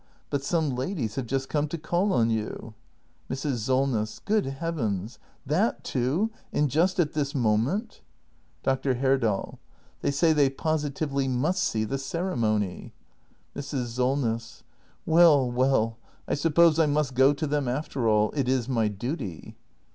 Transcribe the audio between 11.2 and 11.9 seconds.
must see